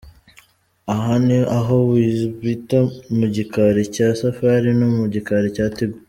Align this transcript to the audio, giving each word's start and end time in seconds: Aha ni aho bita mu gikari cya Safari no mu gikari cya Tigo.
Aha 0.93 1.15
ni 1.25 1.39
aho 1.57 1.75
bita 2.43 2.79
mu 3.17 3.25
gikari 3.35 3.81
cya 3.95 4.07
Safari 4.21 4.69
no 4.79 4.87
mu 4.95 5.03
gikari 5.13 5.47
cya 5.57 5.65
Tigo. 5.75 5.97